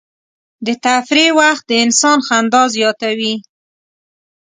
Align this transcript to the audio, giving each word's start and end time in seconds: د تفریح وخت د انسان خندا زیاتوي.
د 0.65 0.67
تفریح 0.85 1.31
وخت 1.39 1.63
د 1.67 1.71
انسان 1.85 2.19
خندا 2.27 2.63
زیاتوي. 2.75 3.33